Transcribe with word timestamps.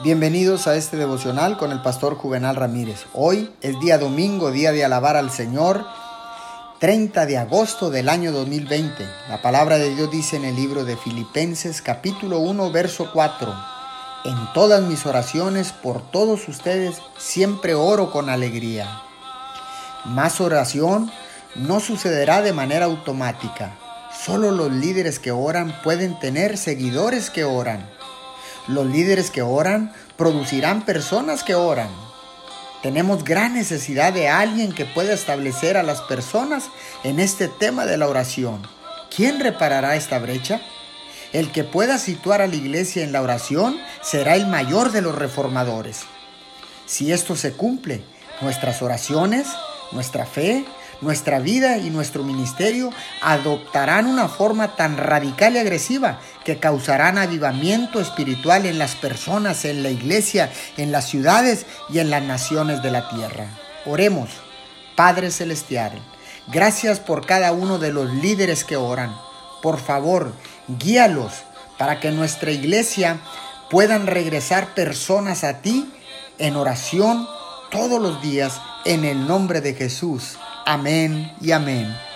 Bienvenidos 0.00 0.68
a 0.68 0.76
este 0.76 0.96
devocional 0.96 1.56
con 1.56 1.72
el 1.72 1.82
pastor 1.82 2.14
Juvenal 2.14 2.54
Ramírez. 2.54 3.06
Hoy 3.14 3.50
es 3.62 3.80
día 3.80 3.98
domingo, 3.98 4.52
día 4.52 4.70
de 4.70 4.84
alabar 4.84 5.16
al 5.16 5.28
Señor, 5.28 5.84
30 6.78 7.26
de 7.26 7.36
agosto 7.36 7.90
del 7.90 8.08
año 8.08 8.30
2020. 8.30 9.04
La 9.28 9.42
palabra 9.42 9.76
de 9.76 9.92
Dios 9.92 10.08
dice 10.08 10.36
en 10.36 10.44
el 10.44 10.54
libro 10.54 10.84
de 10.84 10.96
Filipenses 10.96 11.82
capítulo 11.82 12.38
1 12.38 12.70
verso 12.70 13.10
4. 13.12 13.52
En 14.26 14.52
todas 14.54 14.82
mis 14.82 15.04
oraciones 15.04 15.72
por 15.72 16.00
todos 16.12 16.46
ustedes 16.46 17.02
siempre 17.16 17.74
oro 17.74 18.12
con 18.12 18.30
alegría. 18.30 19.02
Más 20.04 20.40
oración 20.40 21.10
no 21.56 21.80
sucederá 21.80 22.40
de 22.40 22.52
manera 22.52 22.84
automática. 22.84 23.76
Solo 24.24 24.52
los 24.52 24.70
líderes 24.70 25.18
que 25.18 25.32
oran 25.32 25.74
pueden 25.82 26.20
tener 26.20 26.56
seguidores 26.56 27.30
que 27.30 27.42
oran. 27.42 27.97
Los 28.68 28.86
líderes 28.86 29.30
que 29.30 29.42
oran 29.42 29.92
producirán 30.16 30.84
personas 30.84 31.42
que 31.42 31.54
oran. 31.54 31.88
Tenemos 32.82 33.24
gran 33.24 33.54
necesidad 33.54 34.12
de 34.12 34.28
alguien 34.28 34.72
que 34.72 34.84
pueda 34.84 35.12
establecer 35.12 35.76
a 35.76 35.82
las 35.82 36.00
personas 36.02 36.64
en 37.02 37.18
este 37.18 37.48
tema 37.48 37.86
de 37.86 37.96
la 37.96 38.08
oración. 38.08 38.62
¿Quién 39.14 39.40
reparará 39.40 39.96
esta 39.96 40.18
brecha? 40.18 40.60
El 41.32 41.50
que 41.50 41.64
pueda 41.64 41.98
situar 41.98 42.40
a 42.40 42.46
la 42.46 42.54
iglesia 42.54 43.02
en 43.02 43.12
la 43.12 43.22
oración 43.22 43.78
será 44.02 44.36
el 44.36 44.46
mayor 44.46 44.92
de 44.92 45.02
los 45.02 45.14
reformadores. 45.14 46.02
Si 46.86 47.12
esto 47.12 47.36
se 47.36 47.52
cumple, 47.52 48.02
nuestras 48.40 48.80
oraciones, 48.80 49.48
nuestra 49.92 50.24
fe, 50.24 50.64
nuestra 51.00 51.38
vida 51.38 51.78
y 51.78 51.90
nuestro 51.90 52.24
ministerio 52.24 52.90
adoptarán 53.22 54.06
una 54.06 54.28
forma 54.28 54.76
tan 54.76 54.96
radical 54.96 55.54
y 55.54 55.58
agresiva 55.58 56.20
que 56.44 56.58
causarán 56.58 57.18
avivamiento 57.18 58.00
espiritual 58.00 58.66
en 58.66 58.78
las 58.78 58.96
personas, 58.96 59.64
en 59.64 59.82
la 59.82 59.90
iglesia, 59.90 60.50
en 60.76 60.92
las 60.92 61.08
ciudades 61.08 61.66
y 61.88 62.00
en 62.00 62.10
las 62.10 62.22
naciones 62.22 62.82
de 62.82 62.90
la 62.90 63.08
tierra. 63.08 63.46
Oremos, 63.86 64.30
Padre 64.96 65.30
Celestial, 65.30 65.92
gracias 66.48 67.00
por 67.00 67.26
cada 67.26 67.52
uno 67.52 67.78
de 67.78 67.92
los 67.92 68.12
líderes 68.14 68.64
que 68.64 68.76
oran. 68.76 69.14
Por 69.62 69.78
favor, 69.78 70.32
guíalos 70.66 71.32
para 71.78 72.00
que 72.00 72.10
nuestra 72.10 72.50
iglesia 72.50 73.18
puedan 73.70 74.06
regresar 74.06 74.74
personas 74.74 75.44
a 75.44 75.60
ti 75.60 75.92
en 76.38 76.56
oración 76.56 77.26
todos 77.70 78.00
los 78.00 78.20
días 78.22 78.60
en 78.84 79.04
el 79.04 79.26
nombre 79.26 79.60
de 79.60 79.74
Jesús. 79.74 80.38
Amén 80.70 81.32
y 81.40 81.52
amén. 81.52 81.98